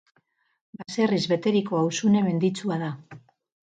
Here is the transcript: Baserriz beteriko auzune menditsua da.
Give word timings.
Baserriz 0.79 1.19
beteriko 1.33 1.81
auzune 1.81 2.27
menditsua 2.31 2.83
da. 2.89 2.93